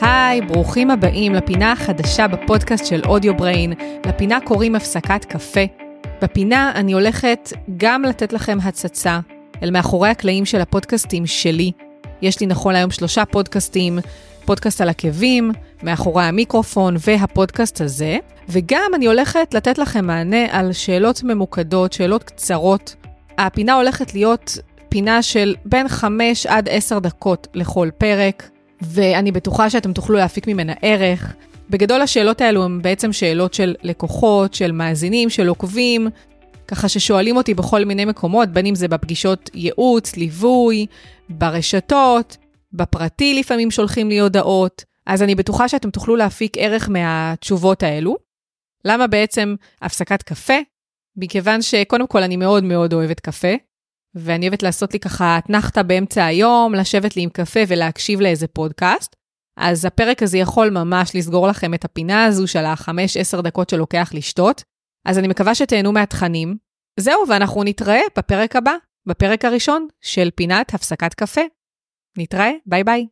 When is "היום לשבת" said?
56.24-57.16